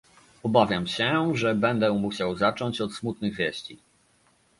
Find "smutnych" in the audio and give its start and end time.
2.93-3.35